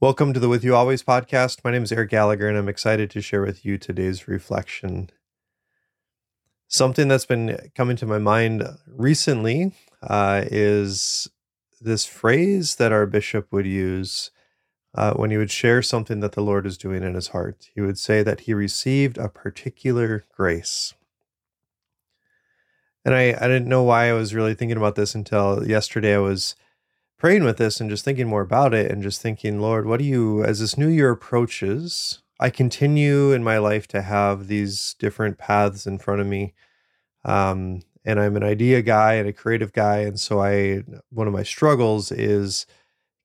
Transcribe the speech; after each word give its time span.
Welcome 0.00 0.32
to 0.32 0.38
the 0.38 0.48
With 0.48 0.62
You 0.62 0.76
Always 0.76 1.02
podcast. 1.02 1.64
My 1.64 1.72
name 1.72 1.82
is 1.82 1.90
Eric 1.90 2.10
Gallagher, 2.10 2.46
and 2.46 2.56
I'm 2.56 2.68
excited 2.68 3.10
to 3.10 3.20
share 3.20 3.42
with 3.42 3.64
you 3.64 3.76
today's 3.76 4.28
reflection. 4.28 5.10
Something 6.68 7.08
that's 7.08 7.26
been 7.26 7.70
coming 7.74 7.96
to 7.96 8.06
my 8.06 8.18
mind 8.18 8.62
recently 8.86 9.72
uh, 10.00 10.44
is 10.46 11.26
this 11.80 12.06
phrase 12.06 12.76
that 12.76 12.92
our 12.92 13.06
bishop 13.06 13.48
would 13.50 13.66
use 13.66 14.30
uh, 14.94 15.14
when 15.14 15.32
he 15.32 15.36
would 15.36 15.50
share 15.50 15.82
something 15.82 16.20
that 16.20 16.30
the 16.30 16.42
Lord 16.42 16.64
is 16.64 16.78
doing 16.78 17.02
in 17.02 17.14
his 17.14 17.28
heart. 17.28 17.68
He 17.74 17.80
would 17.80 17.98
say 17.98 18.22
that 18.22 18.42
he 18.42 18.54
received 18.54 19.18
a 19.18 19.28
particular 19.28 20.24
grace. 20.32 20.94
And 23.04 23.16
I, 23.16 23.30
I 23.30 23.48
didn't 23.48 23.66
know 23.66 23.82
why 23.82 24.10
I 24.10 24.12
was 24.12 24.32
really 24.32 24.54
thinking 24.54 24.76
about 24.76 24.94
this 24.94 25.16
until 25.16 25.66
yesterday. 25.66 26.14
I 26.14 26.18
was 26.18 26.54
praying 27.18 27.42
with 27.44 27.56
this 27.56 27.80
and 27.80 27.90
just 27.90 28.04
thinking 28.04 28.28
more 28.28 28.42
about 28.42 28.72
it 28.72 28.90
and 28.90 29.02
just 29.02 29.20
thinking, 29.20 29.60
Lord, 29.60 29.86
what 29.86 29.98
do 29.98 30.04
you, 30.04 30.44
as 30.44 30.60
this 30.60 30.78
new 30.78 30.88
year 30.88 31.10
approaches, 31.10 32.22
I 32.40 32.50
continue 32.50 33.32
in 33.32 33.42
my 33.42 33.58
life 33.58 33.88
to 33.88 34.02
have 34.02 34.46
these 34.46 34.94
different 34.98 35.36
paths 35.36 35.86
in 35.86 35.98
front 35.98 36.20
of 36.20 36.28
me. 36.28 36.54
Um, 37.24 37.82
and 38.04 38.20
I'm 38.20 38.36
an 38.36 38.44
idea 38.44 38.80
guy 38.82 39.14
and 39.14 39.28
a 39.28 39.32
creative 39.32 39.72
guy. 39.72 39.98
And 39.98 40.18
so 40.18 40.40
I, 40.40 40.84
one 41.10 41.26
of 41.26 41.32
my 41.32 41.42
struggles 41.42 42.12
is 42.12 42.64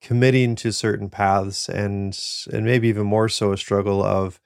committing 0.00 0.56
to 0.56 0.72
certain 0.72 1.10
paths 1.10 1.68
and, 1.68 2.18
and 2.50 2.64
maybe 2.64 2.88
even 2.88 3.06
more 3.06 3.28
so 3.28 3.52
a 3.52 3.58
struggle 3.58 4.02
of 4.02 4.40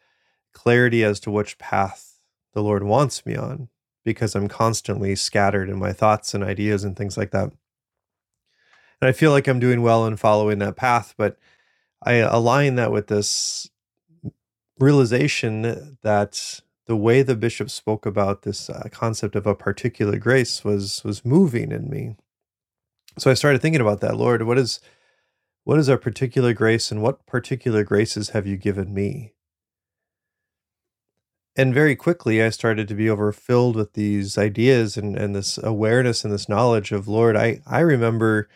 clarity 0.53 1.05
as 1.05 1.21
to 1.21 1.31
which 1.31 1.57
path 1.59 2.19
the 2.53 2.63
Lord 2.63 2.83
wants 2.83 3.25
me 3.25 3.37
on 3.37 3.69
because 4.05 4.35
I'm 4.35 4.49
constantly 4.49 5.15
scattered 5.15 5.71
in 5.71 5.79
my 5.79 5.93
thoughts 5.93 6.35
and 6.35 6.43
ideas 6.43 6.83
and 6.83 6.97
things 6.97 7.17
like 7.17 7.31
that 7.31 7.53
and 9.01 9.09
I 9.09 9.13
feel 9.13 9.31
like 9.31 9.47
I'm 9.47 9.61
doing 9.61 9.83
well 9.83 10.07
in 10.07 10.17
following 10.17 10.59
that 10.61 10.77
path. 10.77 11.15
But 11.17 11.39
I 12.03 12.15
align 12.15 12.77
that 12.77 12.93
with 12.93 13.09
this 13.09 13.71
realization 14.79 15.99
that 16.03 16.61
the 16.87 16.97
way 16.97 17.23
the 17.23 17.37
bishop 17.37 17.71
spoke 17.71 18.07
about 18.07 18.43
this 18.43 18.71
uh, 18.71 18.89
concept 18.93 19.35
of 19.35 19.47
a 19.47 19.55
particular 19.55 20.19
grace 20.19 20.65
was 20.65 21.03
was 21.05 21.25
moving 21.25 21.73
in 21.73 21.91
me. 21.91 22.17
So 23.19 23.31
I 23.31 23.35
started 23.35 23.63
thinking 23.63 23.81
about 23.81 24.01
that. 24.01 24.17
Lord, 24.17 24.43
what 24.43 24.59
is 24.59 24.81
what 25.65 25.79
is 25.79 25.89
our 25.89 25.99
particular 25.99 26.53
grace, 26.53 26.93
and 26.93 27.03
what 27.03 27.27
particular 27.27 27.83
graces 27.83 28.31
have 28.31 28.47
you 28.47 28.57
given 28.57 28.95
me? 28.95 29.33
And 31.59 31.73
very 31.73 31.97
quickly, 31.97 32.43
I 32.43 32.51
started 32.51 32.87
to 32.89 32.95
be 32.95 33.09
overfilled 33.09 33.77
with 33.77 33.95
these 33.95 34.37
ideas 34.37 34.99
and, 34.99 35.17
and 35.17 35.35
this 35.35 35.59
awareness 35.59 36.23
and 36.23 36.33
this 36.33 36.51
knowledge 36.51 36.93
of 36.93 37.09
Lord. 37.09 37.35
I, 37.35 37.63
I 37.67 37.81
remember 37.81 38.47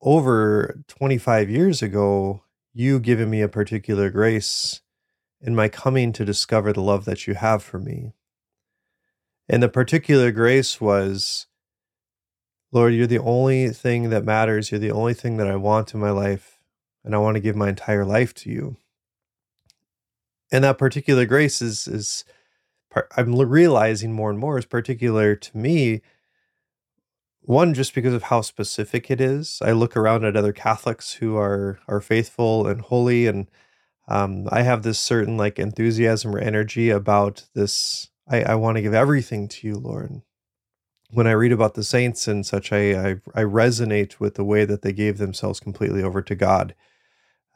over 0.00 0.82
25 0.88 1.50
years 1.50 1.82
ago, 1.82 2.42
you 2.72 3.00
giving 3.00 3.30
me 3.30 3.40
a 3.40 3.48
particular 3.48 4.10
grace 4.10 4.80
in 5.40 5.54
my 5.54 5.68
coming 5.68 6.12
to 6.12 6.24
discover 6.24 6.72
the 6.72 6.82
love 6.82 7.04
that 7.04 7.26
you 7.26 7.34
have 7.34 7.62
for 7.62 7.78
me. 7.78 8.12
And 9.48 9.62
the 9.62 9.68
particular 9.68 10.30
grace 10.32 10.80
was, 10.80 11.46
Lord, 12.72 12.94
you're 12.94 13.06
the 13.06 13.18
only 13.18 13.70
thing 13.70 14.10
that 14.10 14.24
matters. 14.24 14.70
You're 14.70 14.80
the 14.80 14.90
only 14.90 15.14
thing 15.14 15.36
that 15.36 15.46
I 15.46 15.56
want 15.56 15.94
in 15.94 16.00
my 16.00 16.10
life. 16.10 16.58
And 17.04 17.14
I 17.14 17.18
want 17.18 17.36
to 17.36 17.40
give 17.40 17.54
my 17.54 17.68
entire 17.68 18.04
life 18.04 18.34
to 18.34 18.50
you. 18.50 18.76
And 20.50 20.64
that 20.64 20.78
particular 20.78 21.26
grace 21.26 21.62
is, 21.62 21.86
is 21.86 22.24
I'm 23.16 23.34
realizing 23.36 24.12
more 24.12 24.30
and 24.30 24.38
more 24.38 24.58
is 24.58 24.64
particular 24.64 25.36
to 25.36 25.56
me 25.56 26.02
one, 27.46 27.74
just 27.74 27.94
because 27.94 28.14
of 28.14 28.24
how 28.24 28.40
specific 28.40 29.10
it 29.10 29.20
is. 29.20 29.60
I 29.62 29.72
look 29.72 29.96
around 29.96 30.24
at 30.24 30.36
other 30.36 30.52
Catholics 30.52 31.14
who 31.14 31.36
are 31.36 31.78
are 31.88 32.00
faithful 32.00 32.66
and 32.66 32.80
holy, 32.80 33.26
and 33.26 33.48
um, 34.08 34.48
I 34.50 34.62
have 34.62 34.82
this 34.82 34.98
certain 34.98 35.36
like 35.36 35.58
enthusiasm 35.58 36.34
or 36.34 36.38
energy 36.38 36.90
about 36.90 37.46
this. 37.54 38.08
I, 38.28 38.42
I 38.42 38.54
want 38.56 38.76
to 38.76 38.82
give 38.82 38.94
everything 38.94 39.48
to 39.48 39.66
you, 39.66 39.76
Lord. 39.76 40.22
When 41.10 41.28
I 41.28 41.32
read 41.32 41.52
about 41.52 41.74
the 41.74 41.84
saints 41.84 42.26
and 42.26 42.44
such, 42.44 42.72
I, 42.72 43.10
I, 43.10 43.10
I 43.34 43.42
resonate 43.42 44.18
with 44.18 44.34
the 44.34 44.44
way 44.44 44.64
that 44.64 44.82
they 44.82 44.92
gave 44.92 45.18
themselves 45.18 45.60
completely 45.60 46.02
over 46.02 46.20
to 46.20 46.34
God. 46.34 46.74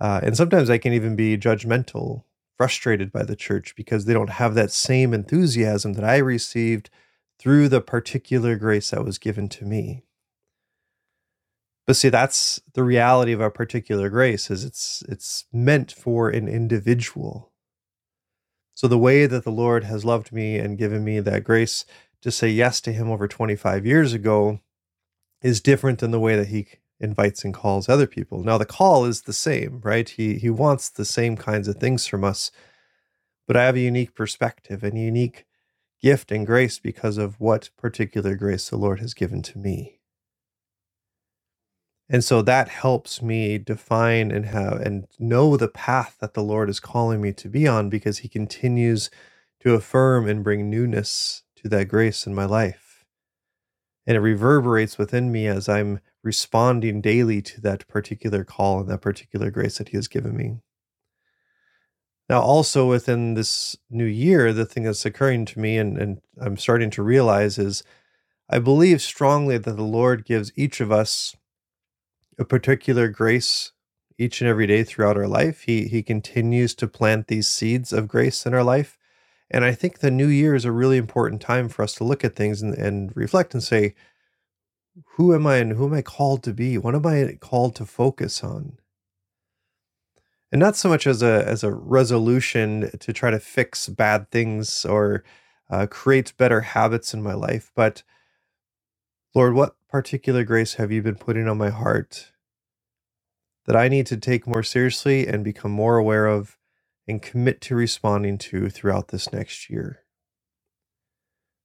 Uh, 0.01 0.21
and 0.23 0.37
sometimes 0.37 0.71
I 0.71 0.79
can 0.79 0.93
even 0.93 1.17
be 1.17 1.37
judgmental, 1.37 2.23
frustrated 2.57 3.11
by 3.11 3.25
the 3.25 3.35
church 3.35 3.75
because 3.75 4.05
they 4.05 4.15
don't 4.15 4.31
have 4.31 4.55
that 4.55 4.71
same 4.71 5.13
enthusiasm 5.13 5.95
that 5.95 6.05
I 6.05 6.19
received 6.19 6.91
through 7.41 7.71
the 7.71 7.81
particular 7.81 8.55
grace 8.55 8.91
that 8.91 9.05
was 9.05 9.17
given 9.17 9.49
to 9.49 9.65
me. 9.65 10.05
But 11.87 11.97
see, 11.97 12.11
that's 12.11 12.61
the 12.75 12.85
reality 12.85 13.33
of 13.33 13.41
a 13.41 13.51
particular 13.51 14.11
grace 14.11 14.51
is 14.51 14.63
it's 14.63 15.03
it's 15.09 15.47
meant 15.53 15.91
for 15.91 16.29
an 16.29 16.49
individual. 16.49 17.51
So 18.75 18.87
the 18.87 18.99
way 18.99 19.27
that 19.27 19.45
the 19.45 19.51
Lord 19.51 19.85
has 19.85 20.05
loved 20.05 20.33
me 20.33 20.59
and 20.59 20.79
given 20.79 21.03
me 21.03 21.19
that 21.19 21.43
grace 21.43 21.85
to 22.21 22.31
say 22.31 22.49
yes 22.49 22.81
to 22.83 22.93
him 22.93 23.11
over 23.11 23.27
25 23.27 23.87
years 23.87 24.13
ago 24.13 24.61
is 25.43 25.63
different 25.63 25.99
than 25.99 26.11
the 26.11 26.21
way 26.21 26.37
that 26.37 26.49
he 26.49 26.69
invites 27.01 27.43
and 27.43 27.55
calls 27.55 27.89
other 27.89 28.07
people. 28.07 28.45
Now 28.45 28.59
the 28.59 28.67
call 28.67 29.07
is 29.07 29.23
the 29.23 29.33
same, 29.33 29.81
right? 29.83 30.09
He 30.09 30.35
he 30.35 30.51
wants 30.51 30.91
the 30.91 31.07
same 31.07 31.37
kinds 31.39 31.69
of 31.69 31.77
things 31.77 32.07
from 32.07 32.23
us. 32.23 32.51
But 33.47 33.57
I 33.57 33.65
have 33.65 33.77
a 33.77 33.81
unique 33.81 34.15
perspective 34.15 34.85
and 34.85 34.99
unique 34.99 35.47
gift 36.01 36.33
and 36.33 36.47
grace 36.47 36.79
because 36.79 37.19
of 37.19 37.39
what 37.39 37.71
particular 37.77 38.35
grace 38.35 38.71
the 38.71 38.77
Lord 38.77 39.01
has 39.01 39.15
given 39.15 39.43
to 39.43 39.59
me. 39.59 40.01
And 42.09 42.25
so 42.25 42.43
that 42.43 42.69
helps 42.69 43.23
me 43.23 43.57
define 43.57 44.33
and 44.33 44.47
have 44.47 44.81
and 44.81 45.07
know 45.19 45.57
the 45.57 45.69
path 45.69 46.17
that 46.21 46.35
the 46.35 46.43
Lord 46.43 46.69
is 46.69 46.81
calling 46.81 47.21
me 47.21 47.33
to 47.35 47.49
be 47.49 47.69
on 47.69 47.89
because 47.89 48.19
he 48.19 48.29
continues 48.29 49.11
to 49.61 49.75
affirm 49.75 50.29
and 50.29 50.43
bring 50.43 50.69
newness 50.69 51.45
to 51.57 51.69
that 51.69 51.87
grace 51.87 52.27
in 52.27 52.35
my 52.35 52.47
life. 52.47 53.05
And 54.07 54.17
it 54.17 54.21
reverberates 54.21 54.99
within 54.99 55.31
me 55.31 55.47
as 55.47 55.69
I'm 55.69 56.01
responding 56.25 57.01
daily 57.01 57.43
to 57.43 57.61
that 57.61 57.87
particular 57.87 58.43
call 58.43 58.81
and 58.81 58.89
that 58.89 59.03
particular 59.03 59.51
grace 59.51 59.79
that 59.79 59.91
he 59.91 59.97
has 59.97 60.09
given 60.09 60.37
me. 60.37 60.63
Now, 62.31 62.43
also 62.43 62.89
within 62.89 63.35
this 63.35 63.77
new 63.91 64.05
year, 64.05 64.53
the 64.53 64.65
thing 64.65 64.85
that's 64.85 65.05
occurring 65.05 65.47
to 65.47 65.59
me 65.59 65.77
and, 65.77 65.99
and 65.99 66.21
I'm 66.41 66.57
starting 66.57 66.89
to 66.91 67.03
realize 67.03 67.59
is 67.59 67.83
I 68.49 68.61
believe 68.61 69.03
strongly 69.03 69.59
that 69.59 69.75
the 69.75 69.83
Lord 69.83 70.25
gives 70.25 70.53
each 70.55 70.81
of 70.81 70.93
us 70.93 71.35
a 72.39 72.45
particular 72.45 73.09
grace 73.09 73.73
each 74.17 74.41
and 74.41 74.49
every 74.49 74.69
day 74.69 74.85
throughout 74.85 75.17
our 75.17 75.27
life. 75.27 75.63
He 75.63 75.89
he 75.89 76.05
continues 76.05 76.73
to 76.77 76.87
plant 76.87 77.27
these 77.27 77.49
seeds 77.49 77.93
of 77.93 78.07
grace 78.07 78.47
in 78.47 78.55
our 78.55 78.63
life. 78.63 78.97
And 79.51 79.65
I 79.65 79.73
think 79.73 79.99
the 79.99 80.13
new 80.13 80.29
year 80.29 80.55
is 80.55 80.65
a 80.65 80.71
really 80.71 80.99
important 80.99 81.43
time 81.43 81.69
for 81.69 81.83
us 81.83 81.95
to 81.97 82.05
look 82.05 82.25
at 82.25 82.37
things 82.37 82.63
and, 82.63 82.75
and 82.75 83.11
reflect 83.17 83.55
and 83.55 83.63
say, 83.63 83.97
who 85.17 85.35
am 85.35 85.49
I 85.49 85.57
and 85.57 85.73
who 85.73 85.87
am 85.87 85.95
I 85.95 86.03
called 86.03 86.45
to 86.45 86.55
be? 86.55 86.79
What 86.79 86.95
am 86.95 87.07
I 87.07 87.39
called 87.41 87.75
to 87.77 87.85
focus 87.85 88.45
on? 88.45 88.79
And 90.53 90.59
not 90.59 90.77
so 90.77 90.89
much 90.89 91.07
as 91.07 91.23
a 91.23 91.47
as 91.47 91.63
a 91.63 91.73
resolution 91.73 92.91
to 92.99 93.13
try 93.13 93.31
to 93.31 93.41
fix 93.41 93.89
bad 93.89 94.31
things 94.31 94.85
or 94.85 95.25
uh, 95.71 95.87
create 95.87 96.37
better 96.37 96.61
habits 96.63 97.15
in 97.15 97.23
my 97.23 97.35
life 97.35 97.71
but 97.75 98.03
lord 99.35 99.55
what 99.55 99.77
particular 99.89 100.45
grace 100.45 100.75
have 100.75 100.91
you 100.91 101.03
been 101.03 101.15
putting 101.15 101.49
on 101.49 101.59
my 101.59 101.71
heart 101.71 102.33
that 103.67 103.77
i 103.77 103.89
need 103.89 104.07
to 104.07 104.17
take 104.17 104.47
more 104.47 104.63
seriously 104.63 105.27
and 105.27 105.45
become 105.45 105.71
more 105.71 105.97
aware 105.97 106.27
of 106.27 106.57
and 107.11 107.21
commit 107.21 107.61
to 107.61 107.75
responding 107.75 108.39
to 108.39 108.71
throughout 108.71 109.09
this 109.09 109.33
next 109.33 109.69
year? 109.69 110.05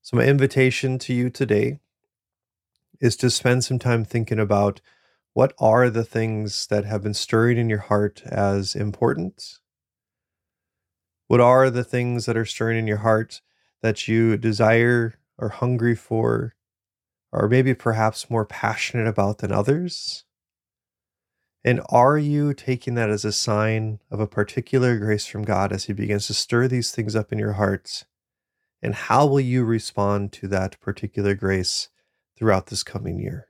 So 0.01 0.17
my 0.17 0.23
invitation 0.23 0.99
to 0.99 1.13
you 1.13 1.29
today 1.29 1.79
is 2.99 3.15
to 3.17 3.29
spend 3.29 3.63
some 3.63 3.79
time 3.79 4.03
thinking 4.03 4.39
about 4.39 4.81
what 5.35 5.53
are 5.59 5.89
the 5.89 6.05
things 6.05 6.67
that 6.67 6.85
have 6.85 7.03
been 7.03 7.13
stirring 7.13 7.57
in 7.57 7.67
your 7.67 7.79
heart 7.79 8.23
as 8.23 8.73
important? 8.73 9.59
What 11.27 11.41
are 11.41 11.69
the 11.69 11.83
things 11.83 12.25
that 12.25 12.37
are 12.37 12.45
stirring 12.45 12.79
in 12.79 12.87
your 12.87 12.99
heart 12.99 13.41
that 13.81 14.07
you 14.07 14.37
desire 14.37 15.15
or 15.37 15.49
hungry 15.49 15.93
for, 15.93 16.55
or 17.33 17.49
maybe 17.49 17.73
perhaps 17.73 18.29
more 18.29 18.45
passionate 18.45 19.07
about 19.07 19.39
than 19.39 19.51
others? 19.51 20.23
And 21.65 21.81
are 21.89 22.17
you 22.17 22.53
taking 22.53 22.95
that 22.95 23.09
as 23.09 23.25
a 23.25 23.33
sign 23.33 23.99
of 24.09 24.21
a 24.21 24.27
particular 24.27 24.97
grace 24.97 25.25
from 25.25 25.43
God 25.43 25.73
as 25.73 25.83
He 25.83 25.91
begins 25.91 26.27
to 26.27 26.33
stir 26.33 26.69
these 26.69 26.91
things 26.91 27.13
up 27.13 27.33
in 27.33 27.39
your 27.39 27.53
hearts? 27.53 28.05
And 28.81 28.95
how 28.95 29.25
will 29.25 29.41
you 29.41 29.65
respond 29.65 30.31
to 30.31 30.47
that 30.47 30.79
particular 30.79 31.35
grace 31.35 31.89
throughout 32.37 32.67
this 32.67 32.83
coming 32.83 33.19
year? 33.19 33.49